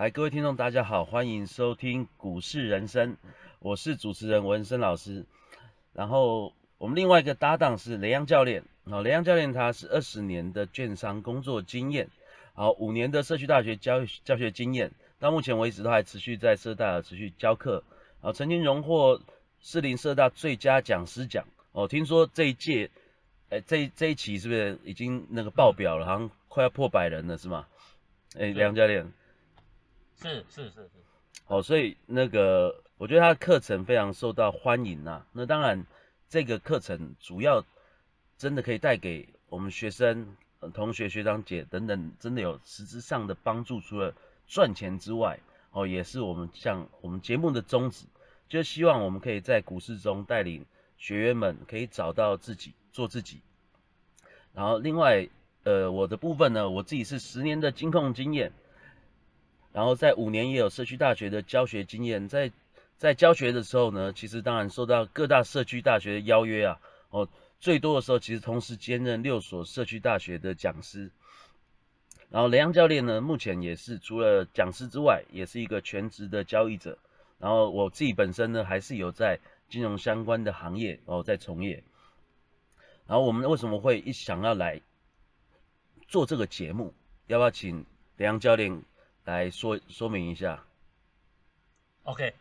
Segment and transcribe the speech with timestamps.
[0.00, 3.18] 来，各位听众，大家好，欢迎收听股市人生，
[3.58, 5.26] 我是主持人文生老师。
[5.92, 12.08] 然后我们另外一个搭档是雷阳教练，好，雷阳教练他是二十年的券商工作经验，
[12.54, 17.84] 好，五年的社区大学教教学经验，到目前为止都还持续在社大持续教课，
[18.22, 19.20] 好，曾经荣获
[19.60, 22.88] 士林社大最佳讲师奖，哦，听说这一届，
[23.50, 27.66] 哎，这这一期是不是已经那个爆表了，好像快要破百人了，是吗？
[28.34, 29.12] 哎，雷阳教练。
[30.20, 30.90] 是是是是，
[31.44, 35.24] 好，所以那个我觉得他的课程非常受到欢迎呐。
[35.32, 35.86] 那当然，
[36.28, 37.64] 这个课程主要
[38.36, 40.36] 真的可以带给我们学生、
[40.74, 43.80] 同学、学长姐等等，真的有实质上的帮助。
[43.80, 44.14] 除了
[44.46, 45.40] 赚钱之外，
[45.70, 48.04] 哦，也是我们像我们节目的宗旨，
[48.46, 50.66] 就希望我们可以在股市中带领
[50.98, 53.40] 学员们可以找到自己，做自己。
[54.52, 55.26] 然后另外，
[55.64, 58.52] 呃，我的部分呢，我自己是十年的金控经验。
[59.72, 62.50] 然后在五年也有社区大学的教学经验，在
[62.96, 67.28] 在教学的时候呢，其实当然受到各大社区大学的邀约啊，哦，
[67.60, 71.10] 最多的时候其实同时兼任六所社区大学的讲师。
[72.30, 76.98] 然后雷阳教练呢，目前也是除了讲师之外，也是一个全职的交易者。
[77.38, 81.82] 然后我自己本身呢，还是有在金融相关的行业哦在从业。
[83.06, 84.80] 然后我们为什么会一想要来
[86.06, 86.92] 做这个节目？
[87.28, 87.84] 要不要请
[88.16, 88.82] 雷阳教练？
[89.30, 90.64] 来说说明一下
[92.02, 92.34] ，OK，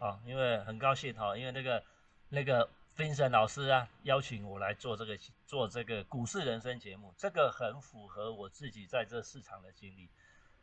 [0.00, 1.84] 好，因为很高兴哈，因为那个
[2.28, 10.08] 那个 Vincent 老师啊，邀请我来做这个做这个股市人生节目，这个很符合我自己在这市场的经历。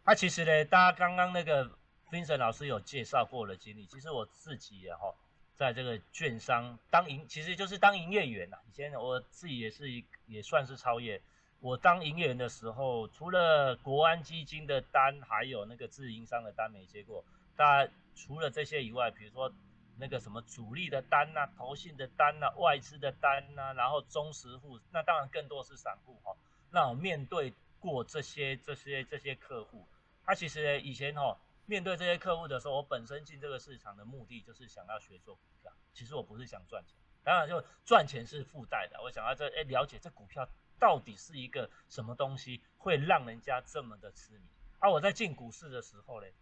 [0.03, 1.71] 那其实呢，大家刚刚那个
[2.11, 5.16] Vincent 老师有介绍过的经历，其实我自己也哈，
[5.55, 8.58] 在这个券商当营，其实就是当营业员呐。
[8.67, 11.21] 以前我自己也是一也算是超越。
[11.61, 17.25] 我当营业员的时候，除了国安基金的单，还有那个自营商的单没接过。
[17.57, 19.52] 但除了这些以外，比如说
[19.97, 26.33] 那个什么主力的单呐、投信的单呐、外资的单呐，然后中实户，那当然更多是散户哈。
[26.71, 29.86] 那我面对过这些、这些、这些客户，
[30.23, 35.73] 他其实以前哈面对这些客户的时候，我本身进这个市场的目的就是想要学做股票。
[35.93, 39.02] 其实我不是想赚钱，当然就赚钱是附带的。
[39.02, 40.48] 我想要这哎了解这股票。
[40.80, 44.45] 到底是一个什么东西会让人家这么的痴迷？
[44.80, 46.34] 而我在进股市的时候嘞，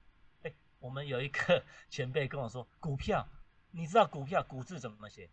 [0.44, 3.28] 哎，我们有一个 前辈跟我说，股票，
[3.72, 5.28] 你知道股票股字怎么写？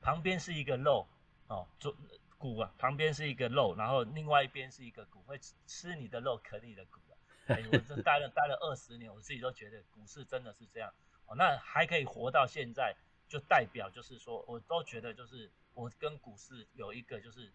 [0.00, 1.06] 旁边是一个肉
[1.46, 1.96] 哦，做
[2.36, 7.14] 股啊，旁边是一个肉，然后另外一边是一个股，会吃你的肉，啃你的股啊。
[7.46, 10.92] 哎，我这待了待了二十年，我自己都觉得股市真的是这样
[11.26, 11.36] 哦。
[11.36, 12.96] 那还可以活到现在，
[13.28, 17.52] 就代表就是说，我都觉得就是我跟股市有一个就是。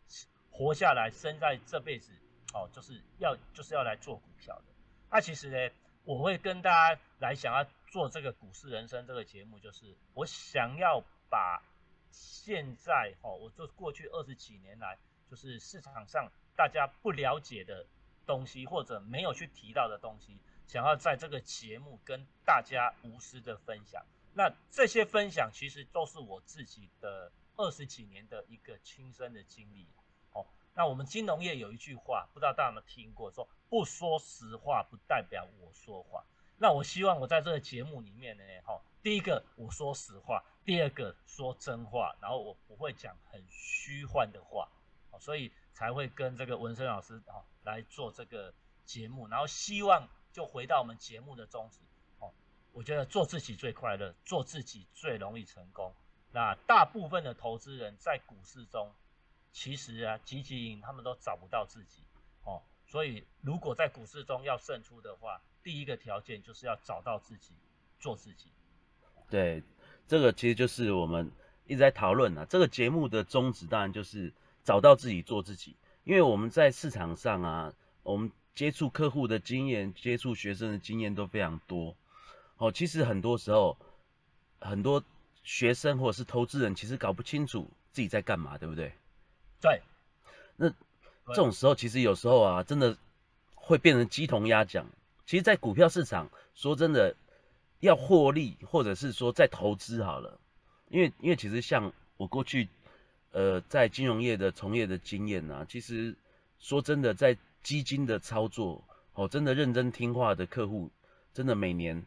[0.58, 2.12] 活下来，生在这辈子，
[2.52, 4.64] 哦，就是要就是要来做股票的。
[5.12, 11.62] 那其实呢，我会跟大家来想要做这个股市人生这个节目，就是我想要把
[12.10, 14.98] 现在哦，我做过去二十几年来，
[15.30, 17.86] 就是市场上大家不了解的
[18.26, 24.04] 东西，或者没有去提到的东西，想要在这个节目跟大家无私的分享。
[24.34, 29.88] 那这些分享其实都是我自己的二十几年的一个亲身的经历。
[30.78, 36.24] 那我们金融业有一句话，不知道大家有没有听过，说不说实话不代表我说谎。
[36.56, 44.70] 那我希望我在这个节目里面呢，哈，第一个我说实话，第二个说真话，然后我不会讲很虚幻的话，
[45.20, 48.54] 所以才会跟这个文生老师哈来做这个
[48.86, 51.80] 节目，然后希望就回到我们节目的宗旨，
[52.20, 52.32] 哦，
[52.72, 55.92] 我觉得做自己最快乐，做自己最容易成功。
[56.32, 58.94] 那大部分的投资人在股市中。
[59.58, 62.04] 其实啊，积极赢他们都找不到自己
[62.44, 67.56] 哦，所以如果在股市中要胜出的话，第一个条件就是要找到自己，
[68.00, 68.52] 做自己。
[69.32, 69.64] 对，
[70.08, 71.32] 这个其实就是我们
[71.66, 72.46] 一直在讨论啊。
[72.46, 74.32] 这个节目的宗旨当然就是
[74.64, 75.76] 找到自己，做自己。
[76.04, 81.96] 因为我们在市场上啊，我们接触客户的经验、接触学生的经验都非常多。
[82.58, 83.76] 哦，其实很多时候，
[84.62, 85.04] 很多
[85.44, 88.94] 学生或者是投资人其实搞不清楚自己在干嘛，对不对？
[89.60, 89.82] 对，
[90.56, 92.96] 那这种时候其实有时候啊，真的
[93.56, 94.88] 会变成鸡同鸭讲。
[95.26, 97.16] 其实，在股票市场，说真的，
[97.80, 100.40] 要获利或者是说在投资好了，
[100.90, 102.70] 因为因为其实像我过去
[103.32, 106.16] 呃在金融业的从业的经验啊，其实
[106.60, 108.84] 说真的，在基金的操作
[109.14, 110.92] 哦，真的认真听话的客户，
[111.34, 112.06] 真的每年，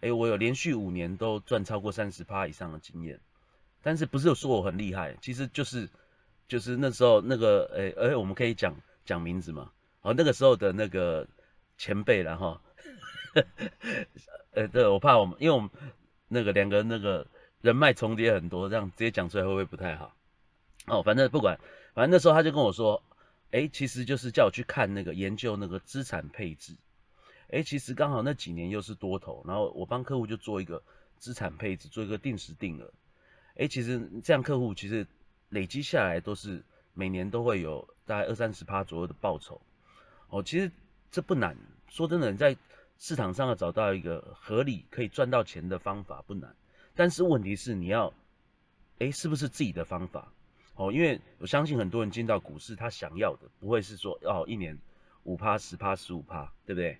[0.00, 3.18] 哎，我有连续五年都赚超过三十趴以上的经验。
[3.82, 5.88] 但是不是说我很厉害，其实就是。
[6.50, 8.74] 就是那时候那个诶，哎，我们可以讲
[9.04, 9.70] 讲名字嘛？
[10.02, 11.28] 哦，那个时候的那个
[11.78, 12.60] 前辈了哈，
[14.50, 15.70] 呃，对，我怕我们，因为我们
[16.26, 17.24] 那个两个那个
[17.60, 20.16] 人脉重叠很多，这样直接讲出来会不会不太好？
[20.88, 21.60] 哦，反正不管，
[21.94, 23.00] 反正那时候他就跟我说，
[23.52, 26.74] 哎，其实就是叫我去看那个研究那个资产配置。
[27.50, 30.82] 哎，其实刚好那几年又是多头，然后我帮客户就做一个
[31.16, 32.92] 资产配置，做一个定时定额。
[33.54, 35.06] 哎，其实这样客户其实
[35.50, 36.64] 累积下来都是
[36.94, 39.60] 每年都会有大概二三十趴左右的报酬。
[40.30, 40.72] 哦，其实
[41.10, 41.56] 这不难，
[41.88, 42.56] 说真的，在
[42.98, 46.56] 市场上要找到一个合理可以赚到钱的方法不难，
[46.94, 48.12] 但是问题是你要，
[48.98, 50.32] 哎，是不是自己的方法？
[50.76, 54.78] 哦，因为我相信很多人进到股市，他想要的不会是说哦一年
[55.24, 56.98] 五趴、十趴、十五趴，对不对？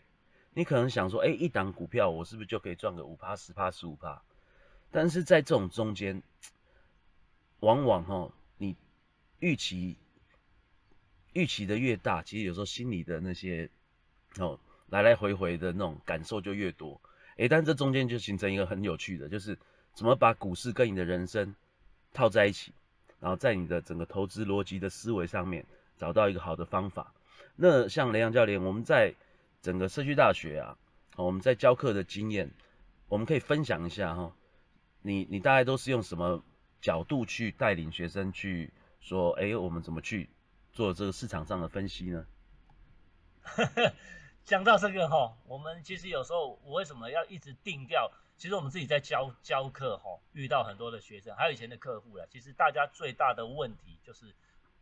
[0.52, 4.20] 你可能想说，哎，一档股票我是不是就可以赚个五趴、十趴、十五趴？
[4.90, 6.22] 但是在这种中间，
[7.60, 8.32] 往往哈，
[9.40, 9.96] 预期
[11.32, 13.68] 预期的越大，其实有时候心里的那些
[14.38, 14.58] 哦
[14.88, 17.00] 来来回回的那种感受就越多。
[17.36, 19.58] 哎，但这中间就形成一个很有趣的，就是
[19.94, 21.54] 怎么把股市跟你的人生
[22.12, 22.72] 套在一起，
[23.18, 25.64] 然后在你的整个投资逻辑的思维上面
[25.96, 27.14] 找到一个好的方法。
[27.56, 29.14] 那像雷阳教练，我们在
[29.62, 30.76] 整个社区大学啊，
[31.16, 32.50] 我们在教课的经验，
[33.08, 34.34] 我们可以分享一下哈。
[35.02, 36.44] 你你大概都是用什么
[36.82, 38.70] 角度去带领学生去
[39.00, 40.30] 说，哎，我们怎么去
[40.72, 42.26] 做这个市场上的分析呢？
[44.44, 48.10] 讲到这个哈，我们其实有时候我为什么要一直定调？
[48.36, 52.26] 其实我们自己在教教课哈，遇到很多的学生，还有以前的客户了。
[52.30, 54.34] 其实大家最大的问题就是，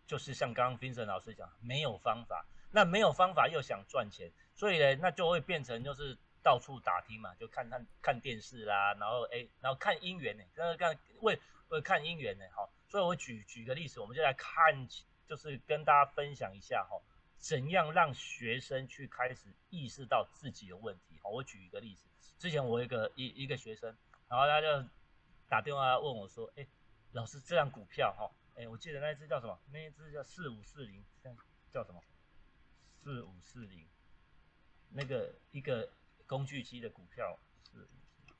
[0.07, 2.47] 就是像刚刚 Vincent 老师讲，没有方法。
[2.71, 14.89] 那没有方法又想赚钱，所以呢，那就会变成就是到处打听嘛，就看看看电视啦，然后哎，然后看姻缘呢，看看为为看姻缘呢，好，所以我举举个例子，我们就来看，
[15.27, 17.01] 就是跟大家分享一下哈，
[17.37, 21.19] 怎样让学生去开始意识到自己的问题。
[21.23, 22.09] 好，我举一个例子，
[22.39, 23.95] 之前我一个一一个学生，
[24.29, 24.89] 然后他就
[25.49, 26.67] 打电话问我说，哎，
[27.13, 29.59] 老师这张股票哈，哎，我记得那一只叫什么？
[29.71, 31.05] 那一只叫四五四零，
[31.71, 32.03] 叫什么？
[33.03, 33.87] 四五四零，
[34.91, 35.89] 那个一个
[36.27, 37.39] 工具机的股票
[37.73, 37.87] 是，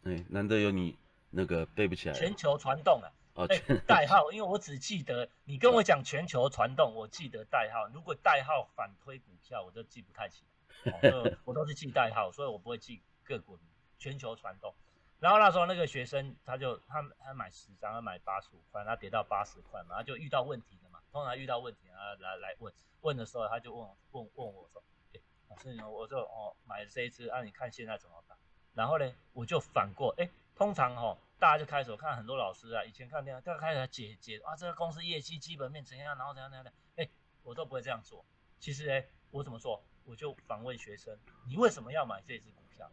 [0.05, 0.99] 哎，难得有你
[1.31, 2.15] 那个背不起来。
[2.15, 3.47] 全球传动啊，哦，
[3.87, 7.89] 代号，因为我只记得你跟我讲全球传动，我记得代号。
[7.95, 10.45] 如果代号反推股票，我就记不太起
[10.85, 10.93] 来。
[11.45, 13.59] 我都是记代号，所以我不会记个股。
[14.01, 14.73] 全球传动，
[15.19, 21.01] 然后那时候那个学生他就他他买十张，他买八十五块，他跌到八十块嘛，他就遇到问题了嘛。
[21.11, 22.73] 通常遇到问题啊，来来问。
[23.01, 24.81] 问的时候，他就问问问我说
[25.13, 28.39] ：“哎，老师，我就哦买了这一支，啊，你看现在怎么办？”
[28.73, 37.09] 然后呢，我就反过，哎，通常哈，大家就开始看很多老师啊，以前看电视，大家开始解解啊，这个公司业绩基本面怎样，然后怎样怎样的，哎，
[37.45, 38.25] 我都不会这样做。
[38.59, 39.85] 其实哎，我怎么做？
[40.05, 41.17] 我就反问学生
[41.47, 42.91] ：“你为什么要买这只股票？”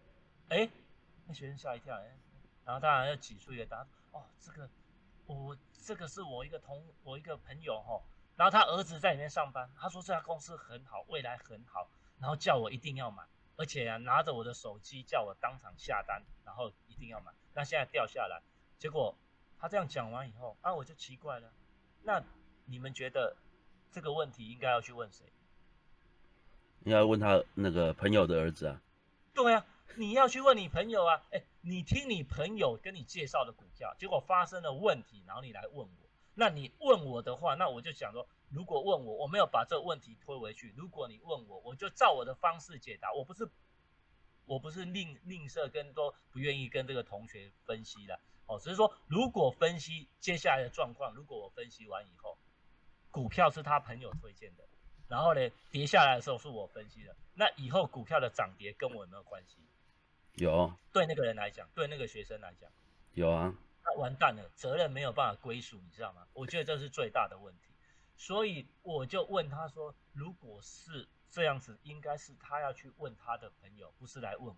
[0.50, 0.70] 哎，
[1.26, 2.16] 那学生吓一跳，哎，
[2.66, 4.70] 然后当然要挤出一个答案：“哦，这个
[5.26, 8.00] 我这个是我一个同我一个朋友哈。”
[8.38, 11.90] 然后他儿子在里面上班，他说这家公司很好，未来很好，
[12.20, 13.24] 然后叫我一定要买，
[13.56, 17.32] 而且啊拿着我的手机叫我当场下单，然后一定要买。
[17.54, 18.42] 那现在掉下来，
[18.80, 19.16] 结果
[19.60, 21.52] 他这样讲完以后，啊我就奇怪了，
[22.04, 22.24] 那
[22.66, 23.36] 你们觉得
[23.92, 25.26] 这个问题应该要去问谁？
[26.86, 28.82] 应该问他那个朋友的儿子啊？
[29.34, 29.66] 对啊，
[29.96, 36.10] 你要去问你朋友啊，哎，你听你朋友跟你介绍的股票，结果发生了问题，然后你来问我。
[36.36, 40.74] 那你问我的话，那我就想说，如果问我，我没有把这个问题推回去。
[40.76, 43.14] 如果你问我，我就照我的方式解答。
[43.14, 43.50] 我不是，
[44.46, 52.38] 我不是吝吝啬跟都不愿意跟这个同学分析了哦，只是说，如果分析接下来的状况，如果我分析完以后，
[53.10, 54.64] 股票是他朋友推荐的，
[55.08, 59.58] 然后呢跌下来的时候是我分析的，那以后股票的涨跌跟我有没有关系？
[60.34, 60.72] 有。
[60.94, 62.70] 对那个人来讲，对那个学生来讲，
[63.14, 63.54] 有啊。
[63.84, 66.28] 那完蛋了，责任没有办法归属，你知道吗？
[66.34, 67.74] 我觉得这是最大的问题，
[68.16, 74.56] 所以我就问他说：“如果是这样子，应该是他要去问他的朋友，不是来问我。”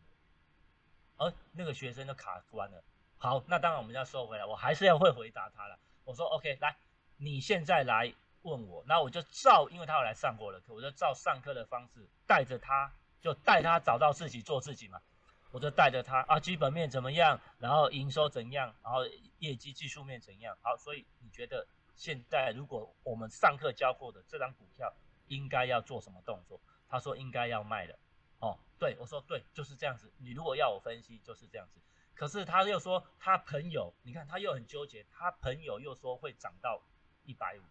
[1.17, 2.83] 而那个学生就卡关了。
[3.17, 5.79] 好，那当然我们要收回来，我还是要会回答他了。
[6.03, 6.77] 我说：“OK，来，
[7.17, 15.01] 你现在来问我，那我就照，因为他有来上过了课，我就照上课的方式带着他，就带他找到自己，做自己嘛。”
[15.49, 17.39] 我就带着他啊，基本面怎么样？
[17.57, 18.75] 然后营收怎样？
[18.83, 18.99] 然后
[19.39, 20.55] 业绩技术面怎样？
[20.61, 21.65] 好，所以你觉得
[21.95, 24.93] 现在如果我们上课教过的这张股票
[25.27, 26.59] 应该要做什么动作？
[26.89, 27.97] 他说应该要卖了。
[28.39, 30.11] 哦，对我说对，就是这样子。
[30.17, 31.81] 你如果要我分析，就是这样子。
[32.13, 36.81] 可是他又说他朋友，你看他又很纠结，他朋友又说会涨到
[37.23, 37.63] 一百五。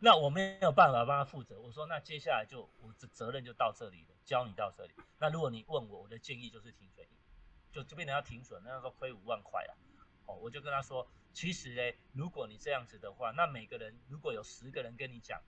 [0.00, 1.60] 那我没有办法帮他负责。
[1.60, 4.94] 我说那接下来就我的责任就到这里了，教你到这里。
[5.18, 7.06] 那如果你问我，我的建议就是停损，
[7.70, 9.72] 就就变成要停损，那时候亏五万块啊。
[10.26, 15.40] 哦，我就跟他说，其实呢，如果你这样子的话，那每个人如果有十个人跟你讲，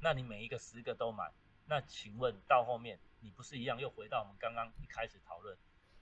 [0.00, 1.30] 那你每一个十个都买，
[1.66, 5.56] 那请问到后面你不是一样又回到我们刚刚一开始讨论，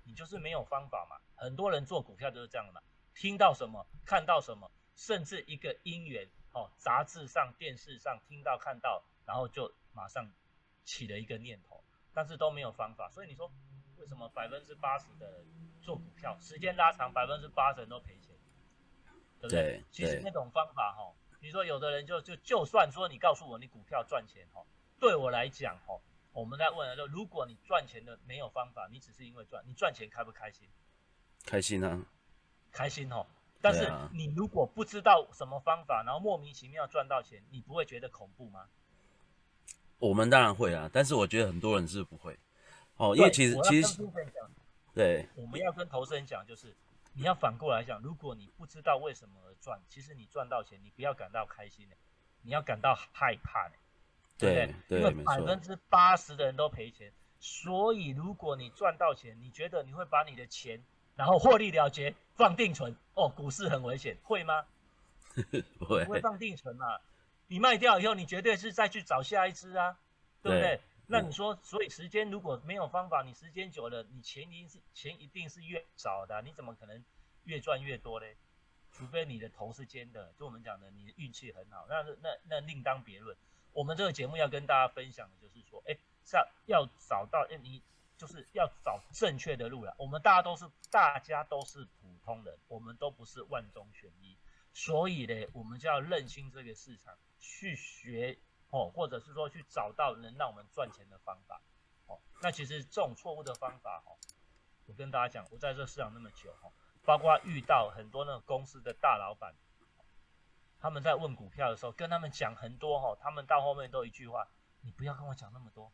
[0.04, 1.16] 你就是没有方法嘛？
[1.34, 2.80] 很多人做股票就是这样的嘛，
[3.14, 6.28] 听到什么看到什么，甚至一个因缘。
[6.54, 10.32] 哦，杂志上、电视上听到、看到，然后就马上
[10.82, 13.10] 起了一个念头，但是都没有方法。
[13.10, 13.52] 所以你说，
[13.98, 15.46] 为什么百分之八十的人
[15.82, 18.34] 做股票，时间拉长，百分之八十人都赔钱，
[19.38, 19.84] 对不对？
[19.90, 24.62] 其实那种方法哈，你说有的人就就就算说你告诉我你股票赚钱哈，
[24.98, 25.98] 对我来讲哈，
[26.32, 30.68] 我们在问了说，如果你赚钱的没有方法，你只是因为赚，你赚钱开不开心？
[31.44, 32.04] 开心啊，
[32.72, 33.26] 开心哦。
[33.60, 38.68] 但是你如果不知道什么方法，然后莫名其妙赚到钱，你不会觉得恐怖吗？
[39.98, 42.38] 我们当然会啊，但是我觉得很多人是不会。
[42.96, 44.00] 哦，因为其实其实
[44.94, 46.72] 对，我们要跟投资人讲，就是
[47.18, 51.96] 你要反过来想，如果你不知道为什么而赚，其实你赚到钱，你不要感到开心的，
[52.42, 53.74] 你要感到害怕的，
[54.38, 55.00] 对不对？
[55.00, 60.80] 因为百分之八十的人都赔钱，所以如果你赚到钱，你觉得你会把你的钱。
[61.16, 64.64] 然后获利了结，放定存哦，股市很危险，会吗？
[65.80, 67.00] 不会，不会放定存嘛？
[67.48, 69.98] 你卖掉以后，你绝对是再去找下一只啊，
[70.40, 70.80] 对不对？
[71.08, 77.04] 那你说，所以时间如果没有方法，你时间久了，你钱一定是钱一定是越少的，你怎么可能
[77.44, 78.36] 越赚越多嘞？
[78.92, 83.36] 除非你的头是尖的，就我们讲的，你的运气很好，那那那另当别论。
[83.72, 85.96] 我们这个节目要跟大家分享的就是说，哎，
[86.32, 87.82] 要要找到哎你。
[88.18, 89.94] 就是要找正确的路了。
[89.96, 94.36] 我们大家都是大家都是普通人，我们都不是万中选一，
[94.72, 98.36] 所以呢，我们就要认清这个市场，去学
[98.70, 101.60] 哦，或者是说去找到能让我们赚钱的方法
[102.06, 102.18] 哦。
[102.42, 104.16] 那其实这种错误的方法哦，
[104.86, 106.72] 我跟大家讲，我在这市场那么久哦，
[107.04, 109.54] 包括遇到很多那种公司的大老板，
[110.80, 114.46] 他们在问股票的时候，跟他们讲很多哦，他们到后面都一句话：
[114.82, 115.90] 你不要跟我讲那么多。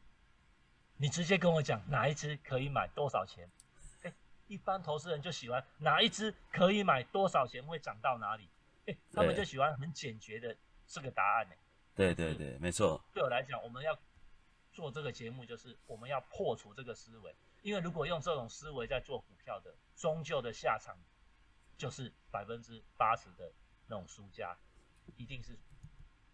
[0.97, 3.51] 你直接跟我讲哪一只可以买多少钱？
[4.03, 4.13] 哎，
[4.47, 8.49] 一般投资人就喜欢哪一只可以买多少钱会涨到哪里？
[8.87, 11.55] 哎，他们就喜欢很简洁的这个答案呢。
[11.95, 13.03] 对对对，没错。
[13.13, 13.99] 对我来讲，我们要
[14.73, 20.97] 做这个节目，就是我们要破除这个思维，因为如果用这种思维在做股票的，终究的下场
[21.79, 23.53] 就是百分之八十的
[23.87, 24.57] 那种输家，
[25.17, 25.57] 一定是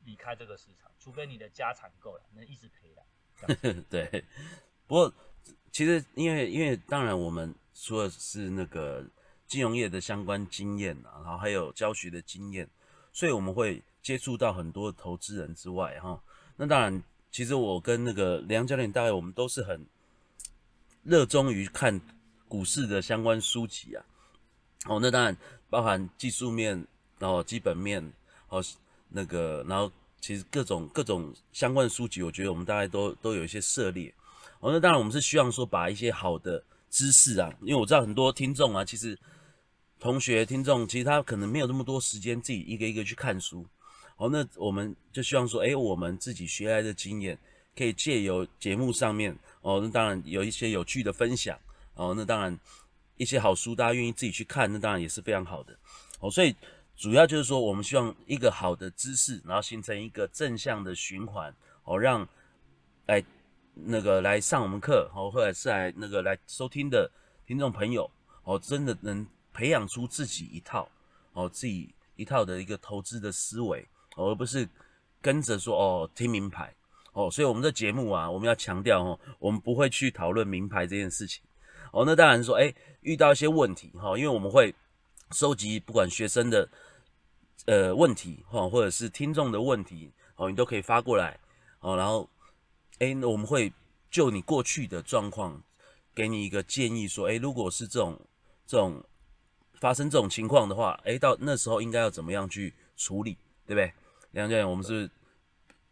[0.05, 3.83] 离开这个市场，除非你的家产够了，能一直赔的。
[3.91, 4.25] 对，
[4.87, 5.15] 不过
[5.71, 9.07] 其实因为因为当然我们说的是那个
[9.47, 12.69] 金融业的相关经验啊，然后还有教学的经验，
[13.13, 16.21] 所以我们会接触到很多投资人之外哈。
[16.57, 19.87] 那当然，其实我跟那个梁教练大概我们都是很
[21.03, 22.01] 热衷于看
[22.49, 24.05] 股市的相关书籍啊。
[24.87, 25.37] 哦，那当然
[25.69, 26.87] 包含技术面，
[27.19, 28.13] 然后基本面，
[28.49, 28.63] 哦
[29.09, 29.91] 那个然后。
[30.23, 34.13] 其实各种各种相关的书籍，我觉得我们大概都都有一些涉猎。
[34.59, 39.19] 哦，那当然我们是希望说把一些好的知识啊，因为我知道很多听众啊，其实
[39.99, 43.67] 同学听众其实他可能没有那么多时间自己一个一个去看书。
[44.21, 47.39] 哦，那我们就希望说，哎，我们自己学来的经验，
[47.75, 51.59] 可以借由节目上面，哦，那当然有一些有趣的分享。
[51.95, 52.57] 哦，那当然
[53.17, 55.77] 一些好书大家愿意自己去看，那当然也是非常好的。
[56.21, 56.55] 哦，所以。
[56.97, 61.51] 主要就是说，我们希望一个好的知识，然后形成一个正向的循环，
[61.85, 62.29] 哦，让
[63.07, 63.25] 来
[63.73, 67.11] 那个来上我们课，哦，或者是来那个来收听的
[67.47, 68.11] 听众朋友，
[68.45, 70.87] 哦，真的能培养出自己一套，
[71.33, 74.69] 哦，自己一套的一个投资的思维，而不是
[75.21, 76.75] 跟着说哦听名牌，
[77.13, 81.43] 哦，所以我们的节目啊，我们要强调哦，我们不会去讨论名牌这件事情，
[81.93, 84.75] 哦，那当然说，哎，遇到一些问题，哈，因为我们会
[85.33, 86.69] 收集不管学生的。
[87.67, 91.39] 呃，问题哈，或者是听众的问题哦，你都可以发过来
[91.81, 91.95] 哦。
[91.95, 92.29] 然后，
[93.01, 93.71] 哎，那我们会
[94.11, 95.63] 就你过去的状况，
[96.15, 98.19] 给你一个建议，说，哎，如果是这种
[98.67, 99.05] 这种
[99.79, 103.37] 发生这种情况的话，哎，到那时候应该要怎么样去处理，
[103.71, 103.93] 对不对？
[104.33, 105.09] 梁教练，我们是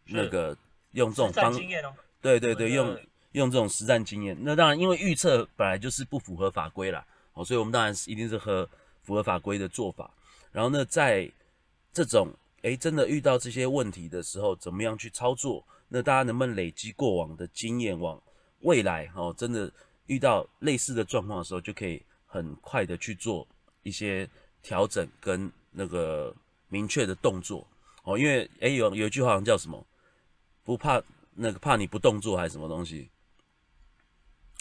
[0.06, 0.56] 那个
[0.90, 1.54] 用这种方，
[2.20, 2.98] 对对对，用
[3.32, 4.36] 用这种实战经验。
[4.40, 8.68] 那当然，因为预测本来就是不符合法规啦，哦，所以我们当然是一定是和
[9.04, 10.12] 符合法规的做法。
[10.50, 11.30] 然后呢，在
[11.92, 15.64] 这种哎，真的遇到这些问题的时候，怎么样去操作？
[15.86, 18.20] 那大家能不能累积过往的经验，往
[18.62, 19.72] 未来哦，真的
[20.06, 23.46] 遇到类似的状况的时候，就可以很快的去做
[23.84, 24.28] 一些
[24.62, 26.34] 调整跟那个
[26.68, 27.66] 明确的动作
[28.04, 29.84] 哦，因为哎有有一句话好像叫什么，
[30.64, 31.02] 不怕
[31.34, 33.10] 那个怕你不动作还是什么东西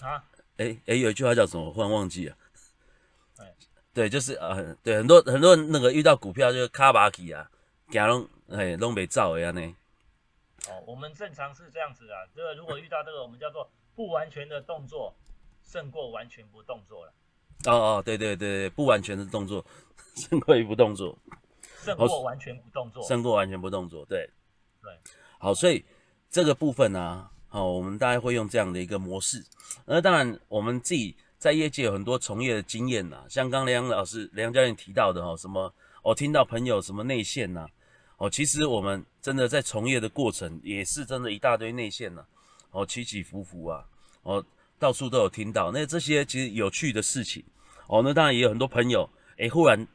[0.01, 0.23] 啊？
[0.57, 1.71] 哎哎有一句话叫什么？
[1.71, 2.37] 忽然忘记了。
[3.37, 3.55] 哎，
[3.93, 7.49] 对，就是呃对，很多很多人那个遇到股票就是卡巴起啊，
[7.89, 9.75] 行拢哎拢没照的安尼。
[10.67, 15.15] 哦，我们正常是这样子啊，这个如果遇到这个，我们叫做不完全的动作
[15.63, 17.13] 胜过完全不动作了。
[17.65, 19.65] 哦哦，对对对对，不完全的动作
[20.15, 21.17] 胜过于不动作，
[21.95, 24.29] 胜过完全不动作，胜过完全不动作，对
[24.81, 24.91] 对。
[25.39, 25.83] 好，所以
[26.29, 29.43] 这个部分呢，好，我们大概会用这样的一个模式。
[29.85, 37.67] 那当然，我们自己在业界有很多从业的经验呐，像刚梁老师、梁教练提到的哈，什么我听到朋友什么内线呐。
[38.17, 42.25] 哦，其实我们真的在从业的过程，也是真的一大堆内线呐，
[42.71, 43.85] 哦，起起伏伏啊，
[44.23, 44.43] 哦，
[44.79, 45.71] 到处都有听到。
[45.71, 47.43] 那这些其实有趣的事情，
[47.87, 49.87] 哦，那当然也有很多朋友，诶，忽然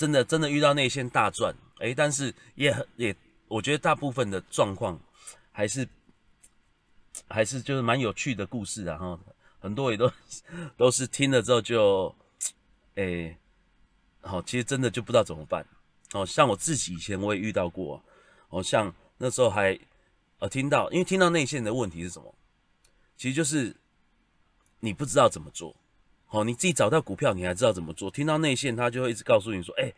[0.00, 3.14] 真的真的遇到内线大赚，诶，但是也很也，
[3.48, 4.98] 我觉得大部分的状况
[5.52, 5.86] 还是
[7.28, 9.20] 还是就是蛮有趣的故事啊，哈，
[9.58, 10.10] 很多也都
[10.78, 12.14] 都是听了之后就，
[12.94, 13.36] 诶，
[14.22, 15.66] 好，其实真的就不知道怎么办。
[16.14, 18.02] 哦，像我自己以前我也遇到过，
[18.48, 19.78] 哦，像那时候还
[20.38, 22.34] 呃听到，因为听到内线的问题是什么？
[23.18, 23.76] 其实就是
[24.78, 25.76] 你不知道怎么做，
[26.30, 28.10] 哦，你自己找到股票，你还知道怎么做。
[28.10, 29.92] 听到内线，他就会一直告诉你说，哎，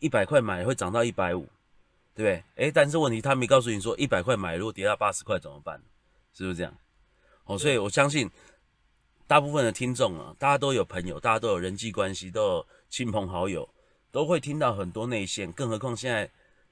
[0.00, 1.46] 一百块买会涨到一百五，
[2.14, 2.44] 对不对？
[2.66, 5.80] 哎，但是问题他没告诉你说，一百块买如果跌到八十块怎么办？
[6.34, 6.74] 是不是这样？
[7.44, 8.30] 哦，所以我相信
[9.26, 13.68] 大部分的听众啊，大家都有朋友，大家都有人际关系，都有亲朋好友。
[14.12, 16.30] 都会听到很多内线，更何况现在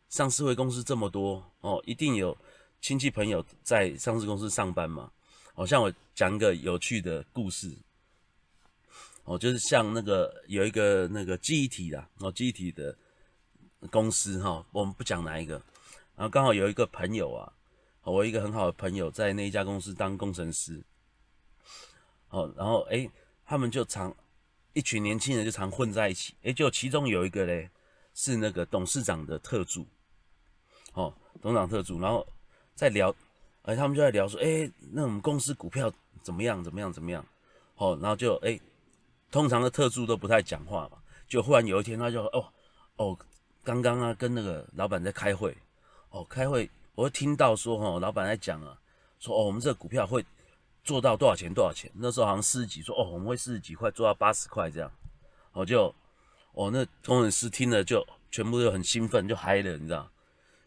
[0.08, 2.34] 上市会公司这么多哦，一定有
[2.80, 5.10] 亲戚朋友在上市公司上班嘛。
[5.52, 7.70] 好像我讲一个有趣的故事，
[9.24, 12.96] 哦，就是像那个有一个那个记忆体的哦，记忆体的
[13.90, 15.54] 公司哈，我们不讲哪一个，
[16.14, 17.52] 然后刚好有一个朋友啊，
[18.02, 20.82] 我一个很好的朋友在那一家公司当工程师，
[22.30, 23.10] 哦，然后诶，
[23.44, 24.14] 他们就常。
[24.76, 27.70] 一群年轻人就常混在一起，诶，就其中有一个嘞
[28.12, 29.86] 是那个董事长的特助，
[30.94, 32.26] 哦，董事长特助，然后
[32.74, 33.14] 在聊，
[33.62, 35.92] 哎，他们就在聊说，哎，那我们公司股票
[36.24, 36.64] 怎么样？
[36.64, 36.92] 怎么样？
[36.92, 37.24] 怎么样？
[37.76, 38.58] 哦，然后就哎，
[39.34, 42.46] 通常的特助都不太讲话嘛，就忽然有一天他就哦
[42.98, 43.18] 哦，
[43.64, 45.52] 刚刚啊跟那个老板在开会，
[46.10, 48.78] 哦，开会，我会听到说哈，老板在讲啊，
[49.18, 50.24] 说哦，我们这个股票会。
[50.84, 51.52] 做到多少钱？
[51.52, 51.90] 多少钱？
[51.94, 54.92] 那时候好像四十几，说哦，我们会四十几块做到八十块这样，
[55.52, 55.92] 我就
[56.52, 60.06] 哦，那工程师听了就全部都很兴奋，就嗨了，你知道？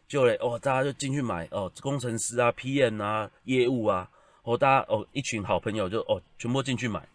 [0.08, 4.10] 就嘞，哦，大家就进去买哦，工程师啊、PM 啊、业务啊，
[4.42, 7.08] 哦，大家哦，一群好朋友就哦，全部进去买，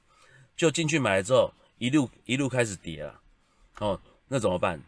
[0.56, 3.20] 就进去买了之后，一路一路开始跌了，
[3.80, 4.82] 哦，那怎么办？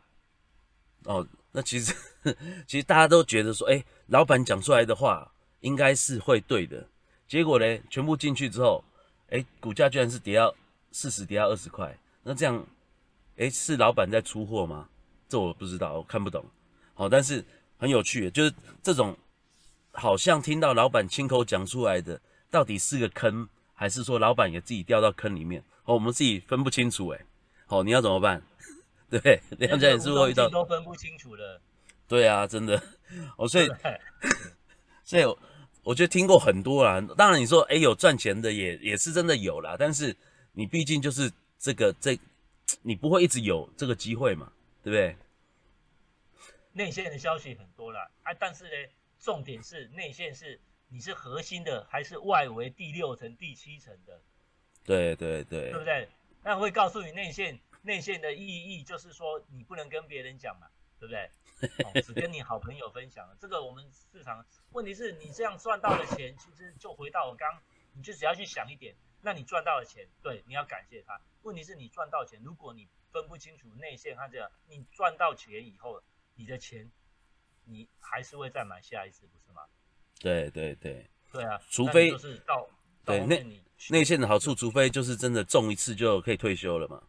[1.03, 1.93] 哦，那其实
[2.67, 6.87] 其实大家都觉得说，哎，老板讲出来的话应该是会对的。
[7.27, 8.83] 结果呢，全部进去之后，
[9.29, 10.53] 哎，股价居然是跌到
[10.91, 11.97] 四十，跌到二十块。
[12.23, 12.65] 那这样，
[13.37, 14.87] 哎，是老板在出货吗？
[15.27, 16.45] 这我不知道，我看不懂。
[16.93, 17.43] 好，但是
[17.77, 19.17] 很有趣，就是这种
[19.91, 25.61] 好像听到老板亲口讲出来的，到底是个坑，还是说老板也自己掉到坑里面？
[25.83, 27.09] 哦，我们自己分不清楚。
[27.09, 27.21] 哎，
[27.67, 28.41] 好，你要怎么办？
[29.11, 31.61] 对，梁家也是会遇到都分不清楚的。
[32.07, 32.81] 对啊，真的。
[33.37, 33.69] 哦，所以，
[35.05, 35.23] 所以。
[35.85, 40.17] 我觉得听过很多啦，当然你说哎有赚钱的也也是真的有啦，但是
[40.53, 42.17] 你毕竟就是这个这，
[42.81, 45.15] 你不会一直有这个机会嘛，对不对？
[46.73, 48.71] 内线的消息很多啦，啊，但是呢，
[49.19, 50.59] 重点是内线是
[50.95, 54.21] 你是核心的还是外围第六层第七层的？
[54.85, 56.07] 对对对，对不对？
[56.41, 62.01] 那会告诉你内线内线的意义就是说你不能跟别人讲嘛，对不对？
[62.01, 71.19] 只跟你好朋友分享，这个我们市场问题是你这样赚到的钱，其实就回到我刚，你就只要去想一点，那你赚到的钱，对，你要感谢他。
[71.41, 76.01] 问题是你赚到钱，如果你分不清楚内线和这样，你赚到钱以后，
[76.35, 76.89] 你的钱，
[77.65, 79.63] 你还是会再买下一次，不是吗？
[80.25, 82.67] 对对对，对啊，除非就是到
[83.05, 83.61] 对内
[83.91, 87.03] 内线的好处，除非就是真的中一次就可以退休了嘛。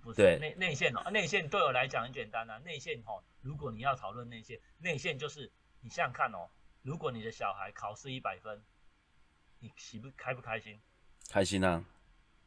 [0.00, 2.56] 不是内内线哦，内线对我来讲很简单啊。
[2.64, 5.52] 内线哦，如果你要讨论内线，内线就是
[5.82, 6.48] 你想想看哦，
[6.80, 8.64] 如果你的小孩考试一百分，
[9.58, 10.80] 你喜不开不开心？
[11.28, 11.84] 开心啊。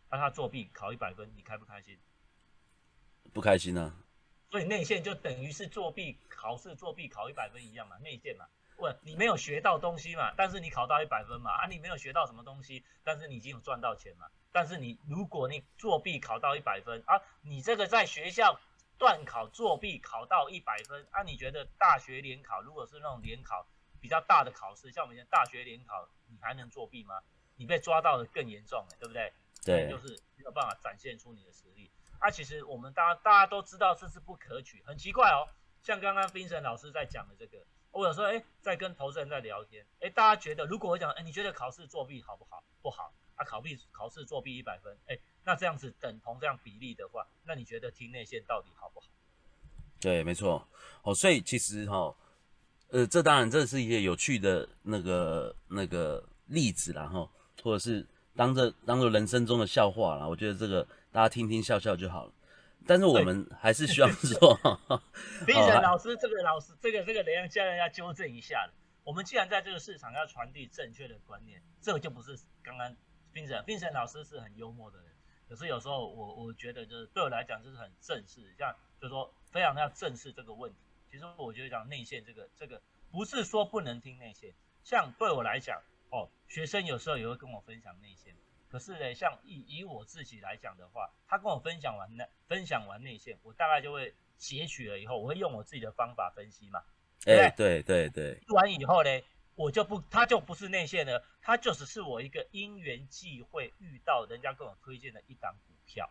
[0.10, 1.96] 那他作弊考一百分，你开不开心？
[3.32, 3.96] 不开心啊。
[4.50, 8.48] 所以内线就等于是作弊考试作弊考一百分一样嘛，内线嘛。
[8.80, 10.34] 问你没有学到东西嘛？
[10.36, 11.52] 但是你考到一百分嘛？
[11.52, 14.28] 啊，你没有学到什么东西，但是你已经有赚到钱嘛？
[14.52, 18.60] 但是你如果你作弊考到一百分啊，你这个在学校
[18.98, 23.68] 断考作弊考到一百分，啊，你觉得大学联考如果是那种联考
[24.02, 27.22] 比较大的考试，像我们以前大学联考，你还能作弊吗？
[27.56, 29.34] 你被抓到的更严重，对不对？
[29.66, 31.92] 对，就是没有办法展现出你的实力。
[32.20, 35.48] 啊，其实我们大家大家都知道这是不可取，很奇怪哦。
[35.82, 42.64] 像刚刚冰神老师在讲的这个，我有说哎在跟投资人在聊天，哎，大家觉得如果我讲，哎，你觉得考试作弊好不好？
[42.82, 43.14] 不好。
[43.36, 49.08] 啊，考弊考试作弊一百分，哎，那这样子等同这样比例的话，那你觉得听内线到底好不好？
[49.98, 50.68] 对，没错。
[51.04, 52.14] 哦，所以其实哈，
[52.90, 57.30] 呃，这当然这是一些有趣的那个那个例子啦，哈，
[57.64, 60.28] 或者是当着当做人生中的笑话啦。
[60.28, 62.34] 我觉得这个大家听听笑笑就好了。
[62.90, 64.60] 但是我们还是需要说，
[65.46, 68.68] 冰神老师，这个老师，这个这个等下家人要纠正一下
[69.04, 72.96] 我们既然在这个市场要传递正确的观念，这个就不是刚刚。
[73.32, 75.06] 冰神，冰神老师是很幽默的人，
[75.48, 80.80] 可是有时候我我觉得就是对我来讲就是很正式，像就是说非常要正视这个问题。
[81.12, 88.36] 其实我觉得讲内线这个这个不是说不能听内线，像对我来讲哦，学生有时候也会跟我分享内线，
[88.70, 96.82] 可是呢，像以以我自己来讲的话，他跟我分享完那分享完内线，我大概就会截取了以后，我会用我自己的方法分析嘛，
[97.26, 99.10] 对对对对，完以后呢。
[99.56, 106.10] 我就不，他就不是内线了，他就只是我一个因缘际会遇到人家跟我推荐的一档股票，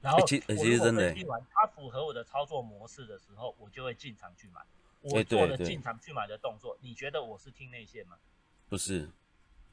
[0.00, 4.62] 然后我如果分析完，它符合我的操作模式的时候，我就会进场去买。
[5.02, 8.16] 我做的进场去买的动作，你觉得我是听内线吗？
[8.70, 9.06] 不是，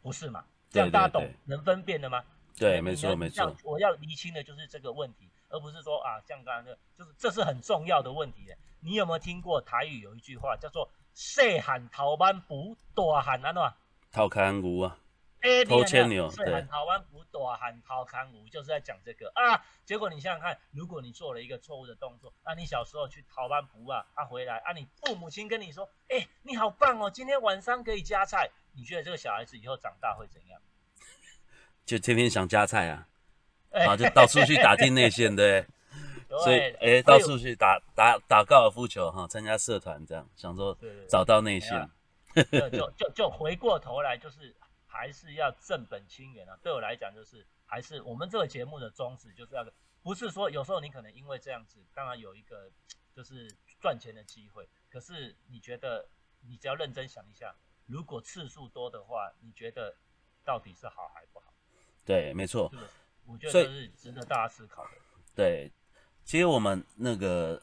[0.02, 0.44] 不是嘛？
[0.70, 2.24] 这样大家懂能分辨的吗？
[2.58, 3.56] 对，没错没错。
[3.64, 8.54] 我要厘清的就是这个问题，而不是说啊，像刚刚那，就是这是很重要的问题。
[8.82, 10.90] 你有没有听过台语有一句话叫做？
[11.12, 13.62] 细汉头班不，大喊安怎？
[14.10, 14.98] 逃看牛啊，
[15.68, 16.30] 头牵牛。
[16.30, 19.62] 细汉头班不，大汉头看牛，就是在讲这个啊。
[19.84, 28.50] 结果你想想看，如果你做了一个错误的动作，啊，你小时候去逃班不啊，他回来啊，你父母亲跟你说，哎，你好棒哦，今天晚上可以加菜。
[28.80, 30.62] 你觉得这个小孩子以后长大会怎样？
[31.86, 33.08] 就天天想加菜啊，
[33.72, 35.66] 啊，就到处去打听内线，对。
[36.44, 40.78] 所以，哎，到处去打打打高尔夫球哈，参加社团这样，想说
[41.10, 41.90] 找到内线，
[42.52, 46.56] 就就就就回过头来，就是还是要正本清源啊。
[46.62, 49.66] 对我来讲，就是还是我们这个节目的宗旨，就是要
[50.04, 52.70] 不是说有时候你可能因为这样子，当然有一个
[53.12, 56.08] 就是赚钱的机会，可是你觉得
[56.42, 57.56] 你只要认真想一下，
[57.90, 59.96] 如果次数多的话，你觉得
[60.46, 61.52] 到底是好还不好？
[62.06, 62.72] 对，没错，
[63.26, 64.92] 我觉得是值得大家思考的。
[65.36, 65.72] 对。
[66.26, 67.60] 其实我们那个，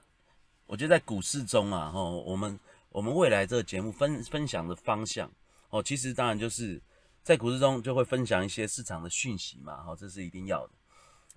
[0.66, 2.58] 我觉得在股市中啊，吼，我们
[2.88, 5.30] 我们未来这个节目分分享的方向，
[5.70, 6.82] 哦，其实当然就是
[7.22, 10.72] 在股市中就会分享一些市场的讯息嘛，哦，这是一定要的，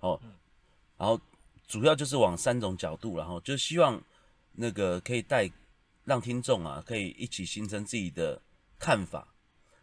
[0.00, 0.20] 哦，
[0.96, 1.20] 然后
[1.68, 4.02] 主要就是往三种角度，然后就希望
[4.50, 5.48] 那个可以带
[6.04, 8.42] 让听众啊，可以一起形成自己的
[8.80, 9.28] 看法，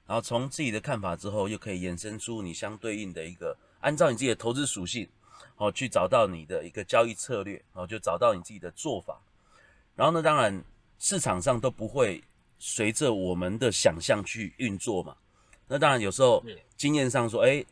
[0.06, 5.08] 然后从自己的看法之后，又可以衍生出你相对应的一个，按照你自己的投资属性。
[5.58, 9.20] 哦，去找到你的一个交易策略，然后就找到你自己的做法。
[9.96, 10.64] 然后呢，当然
[11.00, 12.24] 市场上都不会
[12.60, 15.18] 随着我们的想象去运作嘛。
[15.68, 16.44] 那当然有时候
[16.76, 17.66] 经验上说，哎，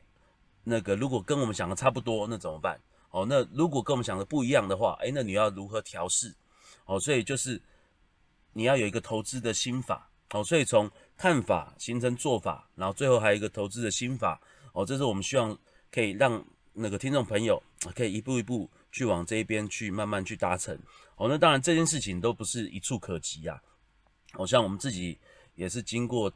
[0.64, 2.80] 那个如果跟我们想的差不多，那怎么办？
[3.12, 6.34] 哦，那如果跟我们想的不一样的话，哎，那你要如何调试？
[6.86, 7.62] 哦，所以就是
[8.54, 10.10] 你要有一个投资的心法。
[10.32, 14.42] 哦，所以从看法形成做法，然后最后还有一个投资的心法。
[14.74, 15.58] 哦，这是我们希望
[15.92, 16.44] 可以让。
[16.78, 17.64] 那个听众朋友
[17.96, 20.78] 可以一步一步去往这一边去慢慢去达成
[21.16, 21.26] 哦。
[21.30, 23.58] 那当然这件事情都不是一触可及啊。
[24.34, 25.18] 好像我们自己
[25.54, 26.30] 也是经过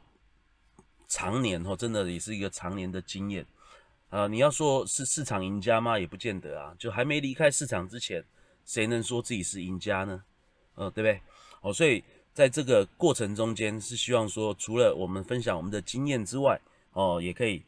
[1.08, 3.44] 常年哦，真的也是一个常年的经验
[4.08, 4.26] 啊。
[4.26, 5.98] 你要说是市场赢家吗？
[5.98, 6.74] 也不见得啊。
[6.78, 8.24] 就还没离开市场之前，
[8.64, 10.24] 谁能说自己是赢家呢？
[10.74, 11.20] 呃，对不对？
[11.60, 16.60] 哦，所以在这个过程中间是希望说，除了我们分享我们的经验之外，
[16.92, 17.62] 哦，也可以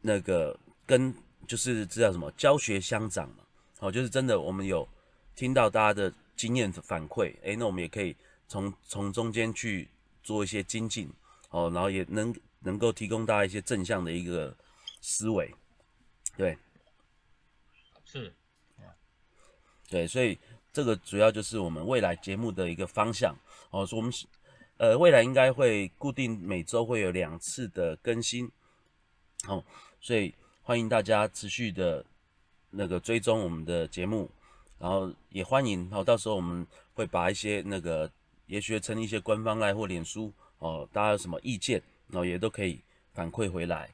[0.00, 1.14] 那个跟。
[1.46, 3.44] 就是知道什么教学相长嘛，
[3.80, 4.88] 哦，就是真的，我们有
[5.36, 8.16] 听到大家的经验反馈，诶，那我们也可以
[8.48, 9.86] 从从中间去
[10.22, 11.06] 做一些精进，
[11.50, 14.56] 哦，然后也能能够提供大家一些正向的一个
[15.02, 15.54] 思维，
[16.34, 16.56] 对，
[18.06, 18.32] 是，
[19.90, 20.38] 对，所以
[20.74, 23.34] 这个主要就是我们未来节目的一个方向，
[23.70, 24.26] 哦，说我们是
[24.76, 28.50] 呃未来应该会固定每周会有两次的更新，
[29.48, 29.64] 哦，
[29.98, 30.34] 所以。
[30.66, 32.02] 欢迎大家持续的
[32.70, 34.30] 那个追踪我们的节目，
[34.78, 38.10] 然后也欢迎，哦到时候我们会把一些那个，
[38.46, 42.80] 也许成一些官方赖或脸书哦，大家有什么意见，然后也都可以
[43.12, 43.90] 反馈回来。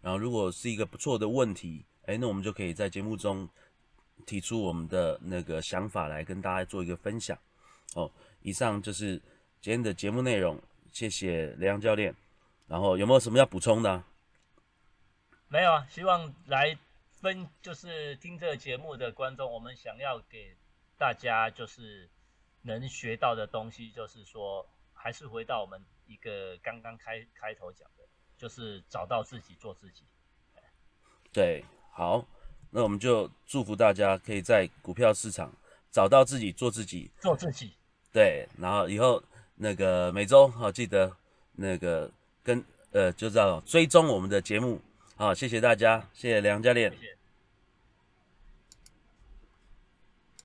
[0.00, 3.46] 然后如果是一个不错的问题，哎，那我们就可以在节目中
[4.26, 7.38] 提出我们的那个想法来跟大家做一个分享。
[7.94, 9.16] 哦，以上就是
[9.60, 10.60] 今天的节目内容，
[10.92, 12.14] 谢谢雷阳教练。
[12.66, 14.02] 然后有没有什么要补充的？
[15.48, 16.76] 没有啊，希望来
[17.20, 20.56] 分就是听这个节目的观众，我们想要给
[20.96, 22.08] 大家就是
[22.62, 28.04] 能学到的东西，就是说还是回到我们一个刚刚开开头讲的，
[28.38, 30.04] 就是找到自己，做自己。
[31.32, 32.26] 对，好，
[32.76, 35.52] 那我们就祝福大家可以在股票市场
[35.92, 37.70] 找到自己，做自己，做自己。
[38.12, 39.22] 对，然后以后
[39.54, 41.16] 那个每周好记得
[41.52, 42.10] 那个
[42.42, 44.80] 跟呃，就知道追踪我们的节目。
[45.14, 46.92] 好，谢谢大家，谢谢梁教练。